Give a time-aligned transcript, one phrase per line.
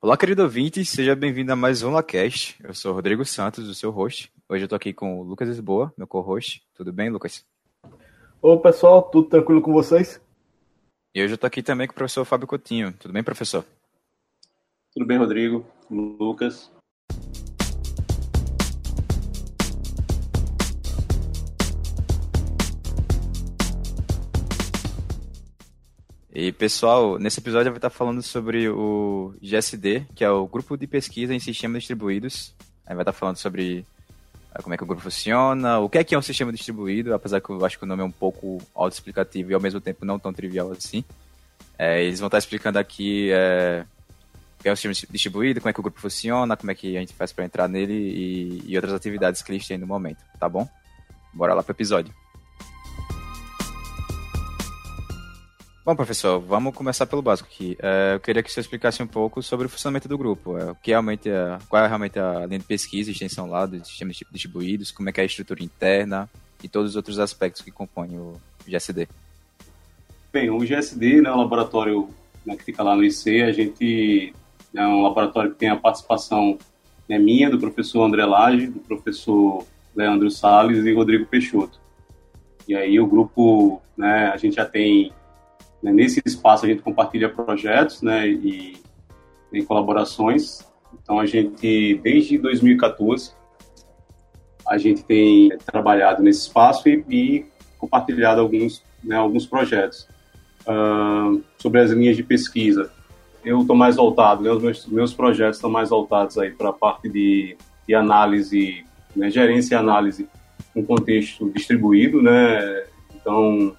[0.00, 2.56] Olá, querido ouvinte, seja bem-vindo a mais um LaCast.
[2.62, 4.32] Eu sou o Rodrigo Santos, o seu host.
[4.48, 6.62] Hoje eu tô aqui com o Lucas Lisboa, meu co-host.
[6.72, 7.44] Tudo bem, Lucas?
[8.40, 10.20] Ô, pessoal, tudo tranquilo com vocês?
[11.12, 12.92] E hoje eu tô aqui também com o professor Fábio Coutinho.
[12.92, 13.64] Tudo bem, professor?
[14.94, 16.70] Tudo bem, Rodrigo, Lucas.
[26.40, 30.76] E pessoal, nesse episódio eu vou estar falando sobre o GSD, que é o Grupo
[30.76, 32.54] de Pesquisa em Sistemas Distribuídos.
[32.86, 33.84] Aí vai estar falando sobre
[34.54, 37.12] ah, como é que o grupo funciona, o que é que é um sistema distribuído,
[37.12, 40.04] apesar que eu acho que o nome é um pouco autoexplicativo e ao mesmo tempo
[40.04, 41.04] não tão trivial assim.
[41.76, 43.84] É, eles vão estar explicando aqui é,
[44.60, 46.96] o que é um sistema distribuído, como é que o grupo funciona, como é que
[46.96, 50.22] a gente faz para entrar nele e, e outras atividades que eles têm no momento,
[50.38, 50.68] tá bom?
[51.34, 52.14] Bora lá pro episódio.
[55.88, 57.74] Bom, professor, vamos começar pelo básico aqui.
[57.80, 60.58] É, eu queria que você explicasse um pouco sobre o funcionamento do grupo.
[60.58, 63.88] É, o que realmente é, qual é realmente a linha de pesquisa extensão lá dos
[63.88, 66.28] sistemas distribuídos, como é que é a estrutura interna
[66.62, 68.34] e todos os outros aspectos que compõem o
[68.66, 69.08] GSD.
[70.30, 72.10] Bem, o GSD, né, o laboratório
[72.44, 74.34] né, que fica lá no IC, a gente
[74.74, 76.58] é um laboratório que tem a participação
[77.08, 79.64] né, minha, do professor André Lage, do professor
[79.96, 81.80] Leandro Sales e Rodrigo Peixoto.
[82.68, 85.14] E aí o grupo, né, a gente já tem
[85.82, 85.92] né?
[85.92, 88.76] Nesse espaço a gente compartilha projetos né, e
[89.52, 90.66] em colaborações.
[91.02, 93.32] Então a gente, desde 2014,
[94.66, 97.46] a gente tem trabalhado nesse espaço e, e
[97.78, 100.08] compartilhado alguns, né, alguns projetos.
[100.66, 102.92] Uh, sobre as linhas de pesquisa,
[103.42, 106.72] eu estou mais voltado, né, os meus, meus projetos estão mais voltados aí para a
[106.72, 107.56] parte de,
[107.86, 108.84] de análise,
[109.16, 110.28] né, gerência e análise
[110.76, 112.84] em contexto distribuído, né?
[113.14, 113.74] Então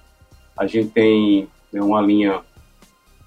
[0.56, 2.42] a gente tem né, uma linha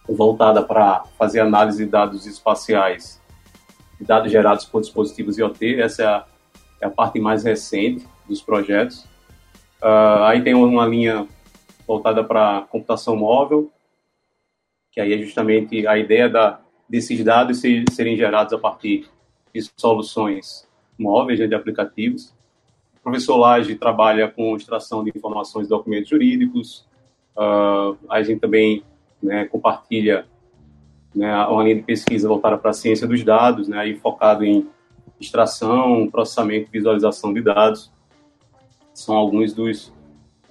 [0.07, 3.23] voltada para fazer análise de dados espaciais
[4.03, 5.81] dados gerados por dispositivos IoT.
[5.81, 6.25] Essa é a,
[6.81, 9.05] é a parte mais recente dos projetos.
[9.81, 11.27] Uh, aí tem uma linha
[11.87, 13.71] voltada para computação móvel,
[14.91, 19.07] que aí é justamente a ideia da, desses dados serem gerados a partir
[19.53, 20.67] de soluções
[20.97, 22.33] móveis, né, de aplicativos.
[22.97, 26.85] O professor Lage trabalha com extração de informações de documentos jurídicos,
[27.35, 28.83] Uh, a gente também
[29.21, 30.25] né, compartilha
[31.15, 34.67] né, uma linha de pesquisa voltada para a ciência dos dados, né, aí focado em
[35.19, 37.91] extração, processamento e visualização de dados.
[38.93, 39.93] São alguns dos,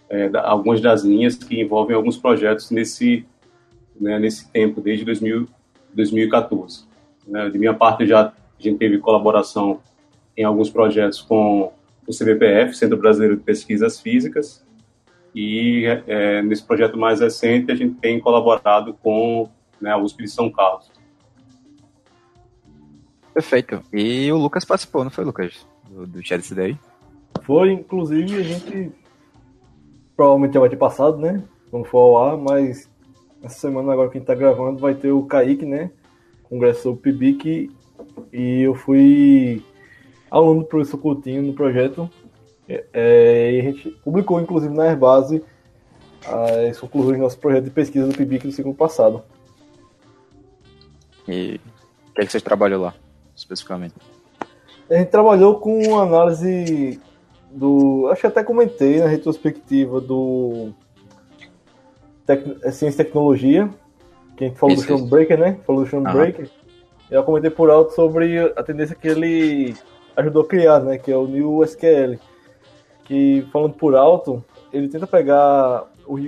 [0.08, 3.26] é, da, algumas das linhas que envolvem alguns projetos nesse,
[4.00, 5.46] né, nesse tempo, desde 2000,
[5.94, 6.86] 2014.
[7.26, 9.80] Né, de minha parte, já a gente teve colaboração
[10.36, 11.72] em alguns projetos com
[12.06, 14.64] o CBPF, Centro Brasileiro de Pesquisas Físicas,
[15.34, 19.48] e é, nesse projeto mais recente a gente tem colaborado com
[19.80, 20.90] né, a USP de São Carlos.
[23.32, 23.82] Perfeito.
[23.92, 25.66] E o Lucas participou, não foi, Lucas?
[25.88, 26.76] Do, do chat desse daí?
[27.42, 28.92] Foi, inclusive a gente
[30.14, 31.42] provavelmente já vai ter passado, né?
[31.70, 32.90] Quando for ao ar, mas
[33.42, 35.90] essa semana agora que a gente tá gravando vai ter o Kaique, né?
[36.44, 37.70] Congressou o PIBIC
[38.30, 39.64] e eu fui
[40.30, 42.10] aluno do professor Coutinho no projeto
[42.68, 45.42] é, e a gente publicou, inclusive, na Airbase
[46.68, 49.22] as conclusões do nosso projeto de pesquisa do PIBIC do ciclo passado.
[51.26, 51.60] E
[52.10, 52.94] o que, é que vocês trabalhou lá,
[53.34, 53.94] especificamente?
[54.88, 57.00] A gente trabalhou com análise
[57.50, 58.08] do.
[58.10, 60.72] Acho que até comentei na retrospectiva do.
[62.26, 62.44] Tec...
[62.62, 63.70] É Ciência e Tecnologia,
[64.36, 65.58] que a gente falou isso, do Sean Breaker, né?
[65.66, 66.48] Falou do Sean Breaker.
[67.10, 69.74] Eu comentei por alto sobre a tendência que ele
[70.16, 70.98] ajudou a criar, né?
[70.98, 72.18] Que é o New SQL
[73.04, 76.18] que, falando por alto, ele tenta pegar o,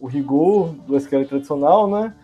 [0.00, 2.14] o rigor do SQL tradicional, né?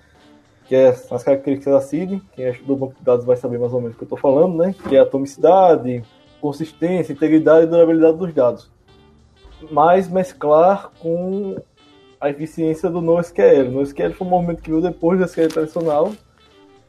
[0.66, 3.72] Que é as características da CID, quem é do banco de dados vai saber mais
[3.72, 4.74] ou menos o que eu estou falando, né?
[4.88, 6.02] Que é atomicidade,
[6.40, 8.70] consistência, integridade e durabilidade dos dados.
[9.70, 11.56] Mas mesclar com
[12.20, 13.70] a eficiência do NoSQL.
[13.70, 16.12] NoSQL foi um movimento que veio depois do SQL tradicional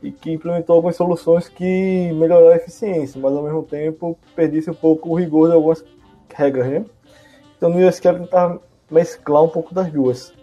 [0.01, 4.73] e que implementou algumas soluções que melhoraram a eficiência, mas ao mesmo tempo perdisse um
[4.75, 5.83] pouco o rigor de algumas
[6.31, 6.85] regras, né?
[7.57, 8.59] Então no US quero tentar
[8.89, 10.33] mesclar um pouco das duas.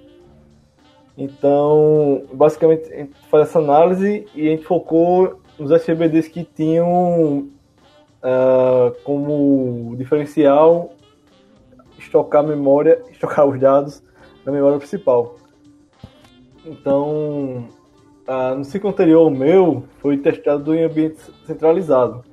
[1.17, 7.51] Então, basicamente, a gente faz essa análise e a gente focou nos FBDs que tinham
[8.23, 10.95] uh, como diferencial
[11.99, 14.03] estocar memória, estocar os dados
[14.45, 15.37] na memória principal.
[16.65, 17.69] Então,
[18.27, 22.25] uh, no ciclo anterior o meu foi testado em ambiente centralizado.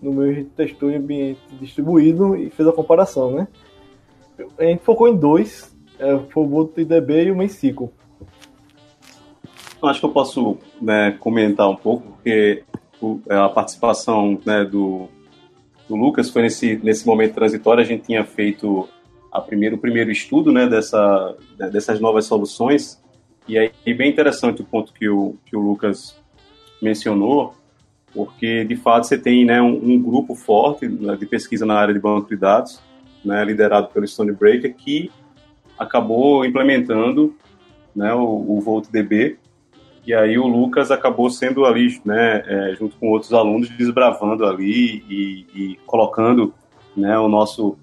[0.00, 3.48] No meu a gente testou em ambiente distribuído e fez a comparação, né?
[4.58, 7.92] A gente focou em dois, é, foi o IDB e o MySQL.
[9.82, 12.64] Acho que eu posso né, comentar um pouco, porque
[13.28, 15.08] é, a participação né, do,
[15.88, 18.88] do Lucas foi nesse, nesse momento transitório, a gente tinha feito
[19.32, 21.36] a primeiro, o primeiro estudo né, dessa,
[21.72, 23.02] dessas novas soluções,
[23.48, 26.20] e aí bem interessante o ponto que o, que o Lucas
[26.82, 27.54] mencionou,
[28.12, 31.94] porque de fato você tem né, um, um grupo forte né, de pesquisa na área
[31.94, 32.82] de banco de dados,
[33.24, 35.10] né, liderado pelo Stonebreaker, que
[35.78, 37.34] acabou implementando
[37.94, 39.38] né, o, o VoltDB,
[40.06, 45.04] e aí o Lucas acabou sendo ali, né, é, junto com outros alunos, desbravando ali
[45.08, 46.54] e, e colocando
[46.96, 47.78] né, o nosso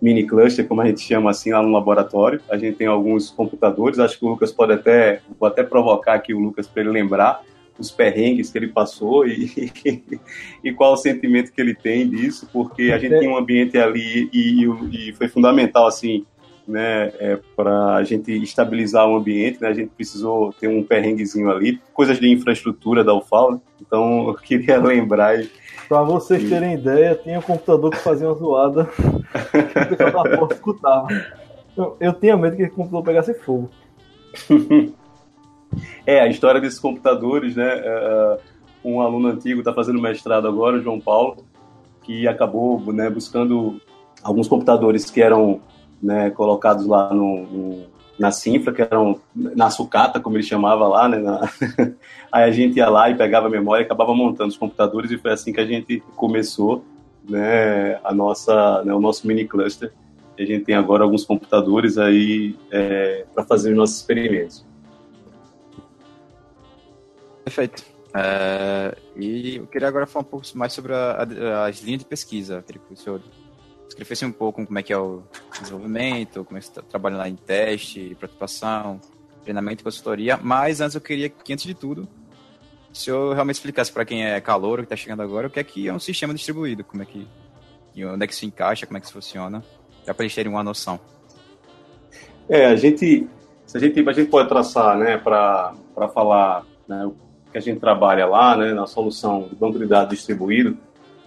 [0.00, 2.40] mini cluster, como a gente chama assim, lá no laboratório.
[2.50, 6.34] A gente tem alguns computadores, acho que o Lucas pode até, vou até provocar aqui
[6.34, 7.42] o Lucas para ele lembrar
[7.78, 9.72] os perrengues que ele passou e,
[10.62, 14.28] e qual o sentimento que ele tem disso, porque a gente tem um ambiente ali
[14.32, 14.64] e,
[15.08, 16.24] e foi fundamental, assim,
[16.66, 21.50] né, é, para a gente estabilizar o ambiente, né, a gente precisou ter um perrenguezinho
[21.50, 23.60] ali, coisas de infraestrutura da UFAL, né?
[23.80, 25.42] então eu queria lembrar.
[25.88, 31.08] Para vocês terem ideia, tinha um computador que fazia uma zoada, o porta escutava.
[31.76, 33.70] Eu, eu tinha medo que esse computador pegasse fogo.
[36.06, 38.38] é, a história desses computadores, né, uh,
[38.84, 41.44] um aluno antigo está fazendo mestrado agora, o João Paulo,
[42.02, 43.80] que acabou né, buscando
[44.22, 45.60] alguns computadores que eram
[46.02, 47.86] né, colocados lá no, no,
[48.18, 51.40] na Sinfra, que eram na sucata, como ele chamava lá, né, na...
[52.30, 55.32] aí a gente ia lá e pegava a memória acabava montando os computadores e foi
[55.32, 56.84] assim que a gente começou,
[57.28, 59.92] né, a nossa, né, o nosso mini cluster.
[60.38, 64.64] A gente tem agora alguns computadores aí é, para fazer os nossos experimentos.
[67.44, 67.84] Perfeito.
[68.14, 72.06] É, e eu queria agora falar um pouco mais sobre a, a, as linhas de
[72.06, 72.62] pesquisa.
[72.62, 73.22] Queria que o senhor
[73.88, 75.22] escrevesse um pouco como é que é o
[75.60, 79.00] desenvolvimento, como é que você está trabalhando lá em teste, prototipação,
[79.42, 80.38] treinamento e consultoria.
[80.42, 82.08] Mas antes eu queria que, antes de tudo,
[82.92, 85.64] o senhor realmente explicasse para quem é calor, que está chegando agora, o que é
[85.64, 87.26] que é um sistema distribuído, como é que,
[88.04, 89.64] onde é que se encaixa, como é que isso funciona,
[90.06, 91.00] já para eles terem uma noção.
[92.48, 93.26] É, a gente,
[93.66, 95.74] se a gente, a gente pode traçar, né, para
[96.12, 97.10] falar né,
[97.52, 100.76] que a gente trabalha lá, né, na solução do banco de dados distribuído,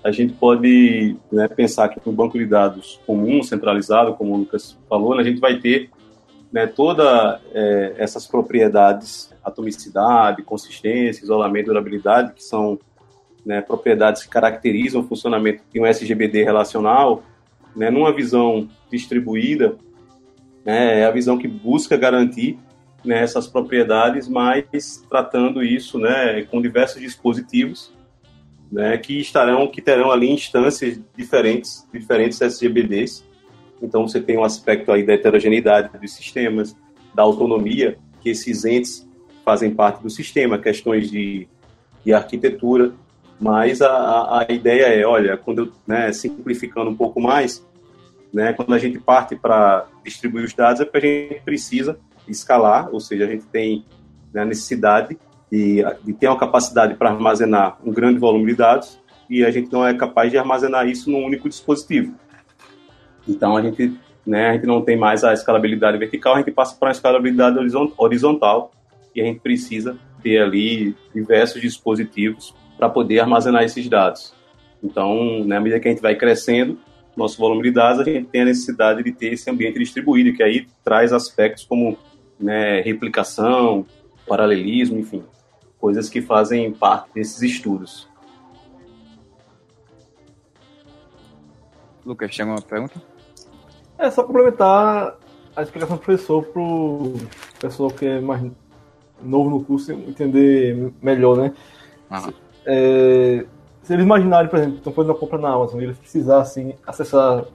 [0.04, 4.77] a gente pode né, pensar que no banco de dados comum, centralizado, como o Lucas
[4.89, 5.89] falou, né, a gente vai ter
[6.51, 12.80] né, todas é, essas propriedades, atomicidade, consistência, isolamento, durabilidade, que são
[13.45, 17.24] né, propriedades que caracterizam o funcionamento de um SGBD relacional,
[17.75, 19.75] né, numa visão distribuída,
[20.63, 22.57] né, é a visão que busca garantir
[23.06, 27.94] né, essas propriedades, mas tratando isso né, com diversos dispositivos
[28.72, 33.24] né, que estarão, que terão ali instâncias diferentes, diferentes SGBDs.
[33.81, 36.75] Então você tem um aspecto aí da heterogeneidade dos sistemas,
[37.13, 39.07] da autonomia que esses entes
[39.44, 41.48] fazem parte do sistema, questões de,
[42.04, 42.94] de arquitetura,
[43.40, 47.63] mas a, a ideia é, olha, quando eu, né, simplificando um pouco mais,
[48.34, 52.89] né, quando a gente parte para distribuir os dados é porque a gente precisa escalar,
[52.92, 53.86] ou seja, a gente tem
[54.33, 55.18] né, a necessidade
[55.51, 59.00] de, de ter uma capacidade para armazenar um grande volume de dados
[59.30, 62.13] e a gente não é capaz de armazenar isso num único dispositivo.
[63.27, 66.75] Então a gente, né, a gente não tem mais a escalabilidade vertical, a gente passa
[66.75, 67.57] para uma escalabilidade
[67.98, 68.71] horizontal
[69.16, 74.33] e a gente precisa ter ali diversos dispositivos para poder armazenar esses dados.
[74.83, 76.78] Então, né, à medida que a gente vai crescendo,
[77.16, 80.44] nosso volume de dados, a gente tem a necessidade de ter esse ambiente distribuído, que
[80.44, 81.97] aí traz aspectos como
[82.39, 83.85] né, replicação,
[84.27, 85.23] paralelismo, enfim,
[85.80, 88.07] coisas que fazem parte desses estudos.
[92.06, 93.01] Lucas, tem alguma pergunta?
[93.97, 95.18] É só complementar
[95.56, 97.13] a explicação do professor para o
[97.59, 98.44] pessoal que é mais
[99.23, 101.54] novo no curso entender melhor, né?
[102.11, 102.33] Uhum.
[102.65, 103.45] É,
[103.81, 107.45] se eles imaginarem, por exemplo, estão fazendo uma compra na Amazon e eles precisassem acessar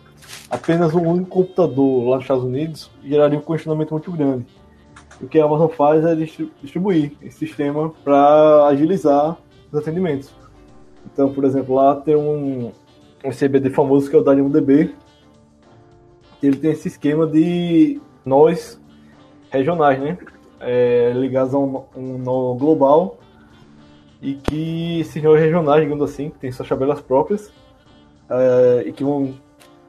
[0.49, 4.47] apenas um único computador lá nos Estados Unidos, geraria um questionamento muito grande
[5.23, 9.37] o que a Amazon faz é distribuir esse sistema para agilizar
[9.71, 10.33] os atendimentos.
[11.13, 12.73] Então, por exemplo, lá tem um,
[13.25, 14.95] um CBD famoso que é o DariumDB.
[16.43, 18.81] Ele tem esse esquema de nós
[19.51, 20.19] regionais, né?
[20.61, 23.19] É, ligados a um, um nó global
[24.21, 27.51] e que esses nós regionais, digamos assim, que tem suas tabelas próprias
[28.29, 29.35] é, e que vão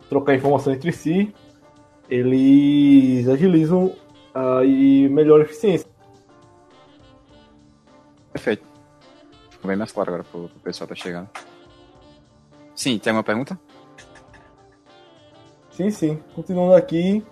[0.10, 1.34] trocar informação entre si,
[2.10, 3.94] eles agilizam
[4.36, 5.88] uh, e melhor eficiência.
[8.34, 8.64] Perfeito.
[9.50, 11.30] Ficou bem mais claro agora pro, pro pessoal tá chegando.
[12.76, 13.60] Sim, tem alguma pergunta?
[15.72, 16.20] Sim, sim.
[16.36, 17.24] Continuando aqui,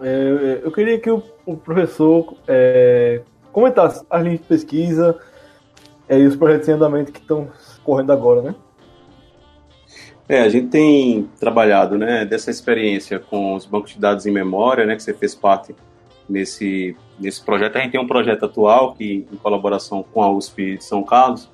[0.00, 3.22] é, eu queria que o, o professor é,
[3.52, 5.18] comentasse as linhas de pesquisa,
[6.08, 7.48] É, e os projetos em andamento que estão
[7.84, 8.54] correndo agora, né?
[10.28, 14.86] É, a gente tem trabalhado, né, dessa experiência com os bancos de dados em memória,
[14.86, 15.74] né, que você fez parte
[16.28, 17.76] nesse, nesse projeto.
[17.76, 21.50] A gente tem um projeto atual que, em colaboração com a USP de São Carlos,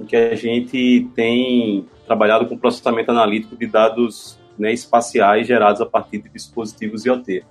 [0.00, 5.86] em que a gente tem trabalhado com processamento analítico de dados né, espaciais gerados a
[5.86, 7.44] partir de dispositivos IoT.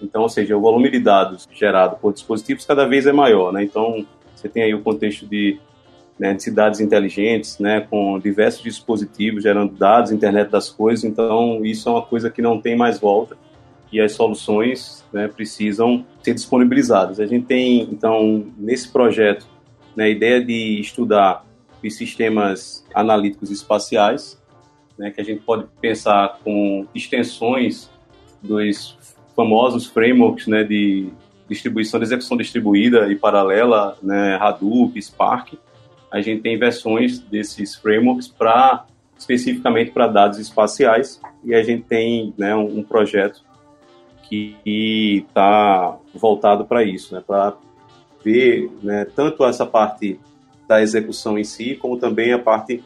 [0.00, 3.62] Então, ou seja, o volume de dados gerado por dispositivos cada vez é maior, né?
[3.62, 4.04] Então,
[4.34, 5.60] você tem aí o contexto de,
[6.22, 11.02] né, de cidades inteligentes, né, com diversos dispositivos gerando dados, internet das coisas.
[11.02, 13.36] Então, isso é uma coisa que não tem mais volta
[13.90, 17.18] e as soluções né, precisam ser disponibilizadas.
[17.18, 19.48] A gente tem, então, nesse projeto,
[19.96, 21.44] né, a ideia de estudar
[21.84, 24.40] os sistemas analíticos espaciais,
[24.96, 27.90] né, que a gente pode pensar com extensões
[28.40, 28.96] dos
[29.34, 31.08] famosos frameworks né, de
[31.48, 35.54] distribuição de execução distribuída e paralela, né, Hadoop, Spark.
[36.12, 38.84] A gente tem versões desses frameworks para
[39.18, 43.42] especificamente para dados espaciais e a gente tem né, um, um projeto
[44.28, 47.56] que está voltado para isso, né, para
[48.24, 50.18] ver né, tanto essa parte
[50.66, 52.82] da execução em si, como também a parte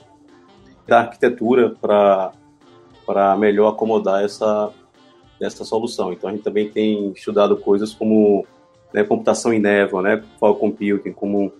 [0.86, 4.70] da arquitetura para melhor acomodar essa,
[5.40, 6.12] essa solução.
[6.12, 8.46] Então a gente também tem estudado coisas como
[8.92, 11.52] né, computação em névoa, né, fog computing, como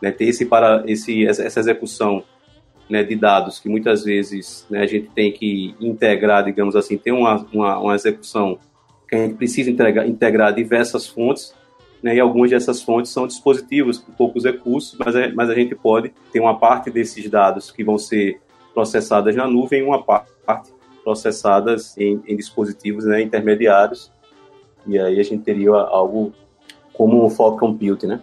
[0.00, 2.22] né, ter esse para esse essa execução
[2.88, 7.12] né, de dados que muitas vezes né, a gente tem que integrar, digamos assim, ter
[7.12, 8.58] uma, uma, uma execução
[9.08, 11.54] que a gente precisa integrar, integrar diversas fontes,
[12.02, 15.74] né, e algumas dessas fontes são dispositivos com poucos recursos, mas a, mas a gente
[15.74, 18.40] pode ter uma parte desses dados que vão ser
[18.72, 20.30] processadas na nuvem e uma parte
[21.02, 24.12] processadas em, em dispositivos né, intermediários,
[24.86, 26.32] e aí a gente teria algo
[26.92, 28.20] como o fog computing, né?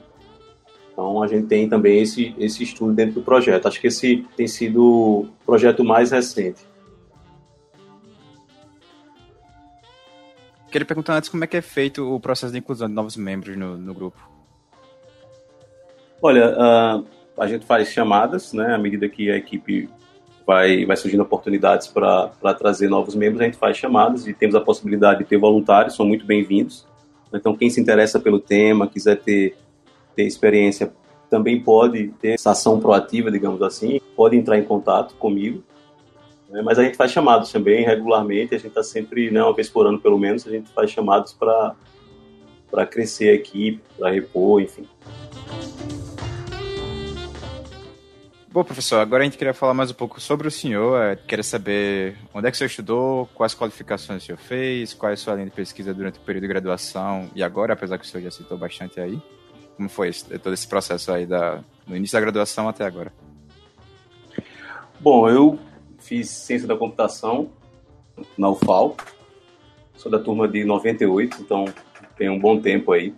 [0.96, 3.68] Então a gente tem também esse, esse estudo dentro do projeto.
[3.68, 6.66] Acho que esse tem sido o projeto mais recente.
[10.72, 13.58] Queria perguntar antes como é que é feito o processo de inclusão de novos membros
[13.58, 14.18] no, no grupo.
[16.22, 17.06] Olha, uh,
[17.38, 19.90] a gente faz chamadas, né, à medida que a equipe
[20.48, 24.62] vai, vai surgindo oportunidades para trazer novos membros, a gente faz chamadas e temos a
[24.62, 26.88] possibilidade de ter voluntários, são muito bem-vindos.
[27.34, 29.58] Então, quem se interessa pelo tema, quiser ter,
[30.16, 30.94] ter experiência,
[31.30, 35.64] também pode ter essa ação proativa, digamos assim, pode entrar em contato comigo
[36.56, 36.62] né?
[36.62, 39.86] Mas a gente faz chamados também regularmente, a gente está sempre, né, uma vez por
[39.86, 41.76] ano pelo menos, a gente faz chamados para
[42.90, 44.88] crescer a equipe, para repor, enfim.
[48.50, 50.98] Bom, professor, agora a gente queria falar mais um pouco sobre o senhor.
[50.98, 55.10] É, queria saber onde é que o senhor estudou, quais qualificações o senhor fez, qual
[55.10, 58.06] é a sua linha de pesquisa durante o período de graduação e agora, apesar que
[58.06, 59.22] o senhor já citou bastante aí.
[59.76, 63.12] Como foi todo esse processo aí da, do início da graduação até agora?
[65.00, 65.60] Bom, eu
[66.00, 67.50] fiz ciência da computação
[68.38, 68.96] na UFAL.
[69.96, 71.66] Sou da turma de 98, então
[72.18, 73.14] tem um bom tempo aí.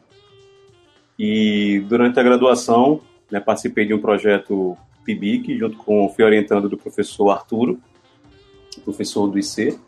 [1.18, 6.78] E durante a graduação, né, participei de um projeto PIBIC, junto com, fui orientando do
[6.78, 7.80] professor Arturo,
[8.84, 9.70] professor do IC.
[9.70, 9.80] Uh,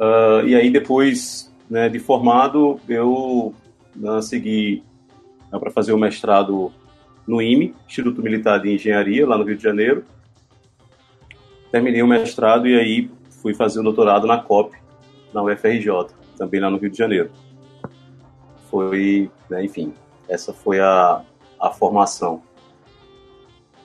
[0.00, 3.54] ah, e aí depois né, de formado, eu
[4.00, 4.82] uh, segui
[5.50, 6.72] para fazer o mestrado
[7.26, 10.04] no IME, Instituto Militar de Engenharia, lá no Rio de Janeiro
[11.70, 13.10] terminei o mestrado e aí
[13.42, 14.76] fui fazer o doutorado na COP,
[15.32, 15.90] na UFRJ,
[16.36, 17.30] também lá no Rio de Janeiro.
[18.70, 19.92] Foi, né, enfim,
[20.28, 21.22] essa foi a,
[21.60, 22.42] a formação.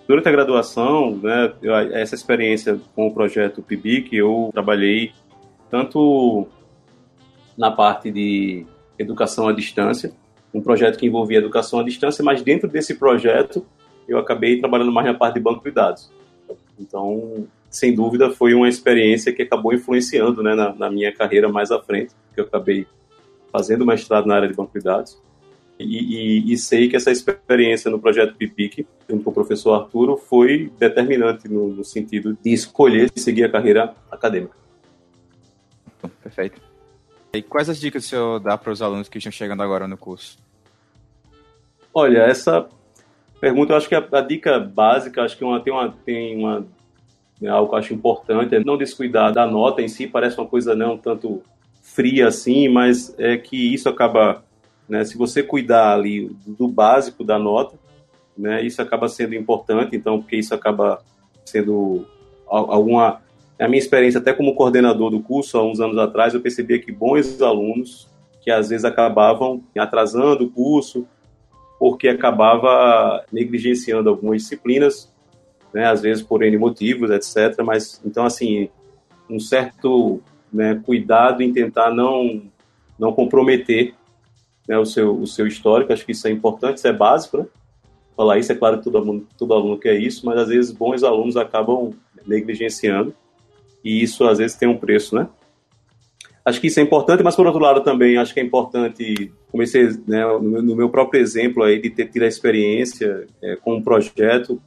[0.07, 5.11] Durante a graduação, né, eu, essa experiência com o projeto PIBIC, eu trabalhei
[5.69, 6.47] tanto
[7.57, 8.65] na parte de
[8.97, 10.13] educação à distância,
[10.53, 13.65] um projeto que envolvia educação à distância, mas dentro desse projeto
[14.07, 16.11] eu acabei trabalhando mais na parte de banco de dados.
[16.79, 21.71] Então, sem dúvida, foi uma experiência que acabou influenciando né, na, na, minha carreira mais
[21.71, 22.85] à frente, porque eu acabei
[23.51, 25.17] fazendo mestrado na área de banco de dados.
[25.79, 30.17] E, e, e sei que essa experiência no projeto PIPIC, junto com o professor Arturo,
[30.17, 34.55] foi determinante no, no sentido de escolher seguir a carreira acadêmica.
[36.21, 36.70] Perfeito.
[37.33, 39.97] E quais as dicas o senhor dá para os alunos que estão chegando agora no
[39.97, 40.37] curso?
[41.93, 42.67] Olha, essa
[43.39, 46.65] pergunta, eu acho que a, a dica básica, acho que uma, tem, uma, tem uma
[47.41, 50.47] é algo que eu acho importante é não descuidar da nota em si, parece uma
[50.47, 51.41] coisa não tanto
[51.81, 54.43] fria assim, mas é que isso acaba,
[54.87, 57.77] né, se você cuidar ali do básico da nota,
[58.37, 61.01] né, isso acaba sendo importante, então, porque isso acaba
[61.43, 62.05] sendo
[62.47, 63.21] alguma...
[63.61, 66.91] A minha experiência até como coordenador do curso, há uns anos atrás, eu percebia que
[66.91, 68.09] bons alunos,
[68.41, 71.07] que às vezes acabavam atrasando o curso,
[71.77, 75.13] porque acabava negligenciando algumas disciplinas,
[75.71, 77.63] né, às vezes por N motivos, etc.
[77.63, 78.67] Mas, então, assim,
[79.29, 82.41] um certo né, cuidado em tentar não,
[82.97, 83.93] não comprometer
[84.67, 87.45] né, o, seu, o seu histórico, acho que isso é importante, isso é básico, né?
[88.17, 91.03] Falar isso, é claro que todo aluno, todo aluno quer isso, mas às vezes bons
[91.03, 91.91] alunos acabam
[92.25, 93.15] negligenciando,
[93.83, 95.27] e isso às vezes tem um preço, né?
[96.43, 99.89] Acho que isso é importante, mas por outro lado também acho que é importante, comecei
[100.07, 104.59] né, no meu próprio exemplo aí de ter tido a experiência é, com um projeto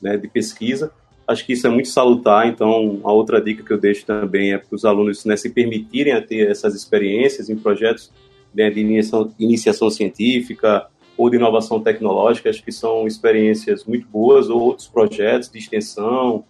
[0.00, 0.90] né, de pesquisa,
[1.28, 4.58] acho que isso é muito salutar, então a outra dica que eu deixo também é
[4.58, 8.10] para os alunos né, se permitirem a ter essas experiências em projetos
[8.54, 10.86] né, de iniciação, iniciação científica
[11.18, 16.44] ou de inovação tecnológica, acho que são experiências muito boas, ou outros projetos de extensão,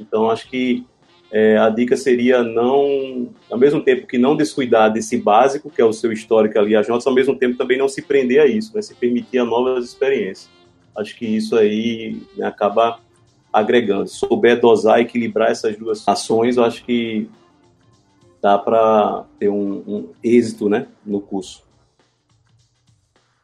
[0.00, 0.86] então acho que
[1.30, 5.84] é, a dica seria não, ao mesmo tempo que não descuidar desse básico, que é
[5.84, 8.74] o seu histórico ali, as notas, ao mesmo tempo também não se prender a isso,
[8.74, 10.48] né, se permitir a novas experiências.
[10.96, 13.00] Acho que isso aí né, acaba
[13.52, 14.08] agregando.
[14.08, 17.28] Se souber dosar, equilibrar essas duas ações, eu acho que
[18.40, 21.65] dá para ter um, um êxito né, no curso.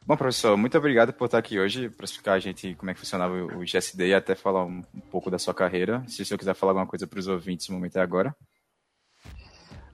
[0.05, 2.99] Bom, professor, muito obrigado por estar aqui hoje para explicar a gente como é que
[2.99, 6.03] funcionava o GSD e até falar um, um pouco da sua carreira.
[6.07, 8.35] Se o senhor quiser falar alguma coisa para os ouvintes, o momento é agora.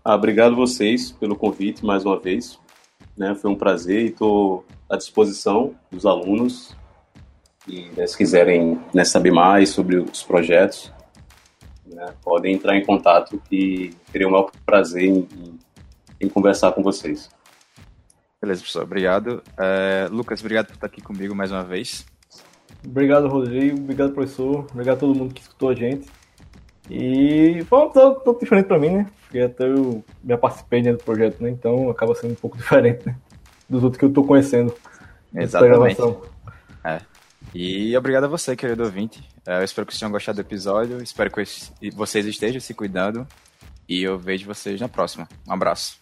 [0.04, 2.60] Ah, obrigado vocês pelo convite mais uma vez.
[3.16, 6.76] Né, foi um prazer e estou à disposição dos alunos.
[7.68, 10.92] E né, se quiserem né, saber mais sobre os projetos,
[11.86, 15.60] né, podem entrar em contato que teria o maior prazer em, em,
[16.22, 17.30] em conversar com vocês.
[18.42, 18.84] Beleza, professor.
[18.84, 19.44] Obrigado.
[19.58, 22.06] É, Lucas, obrigado por estar aqui comigo mais uma vez.
[22.86, 23.78] Obrigado, Rodrigo.
[23.78, 24.66] Obrigado, professor.
[24.72, 26.08] Obrigado a todo mundo que escutou a gente.
[26.90, 29.08] E foi um tanto diferente para mim, né?
[29.22, 31.50] Porque até eu já participei do projeto, né?
[31.50, 33.16] Então acaba sendo um pouco diferente né?
[33.70, 34.74] dos outros que eu estou conhecendo.
[35.36, 36.02] Exatamente.
[36.84, 37.02] É.
[37.54, 39.24] E obrigado a você, querido ouvinte.
[39.46, 41.02] É, eu espero que vocês tenham gostado do episódio.
[41.02, 43.28] Espero que vocês estejam se cuidando.
[43.88, 45.28] E eu vejo vocês na próxima.
[45.48, 46.00] Um abraço.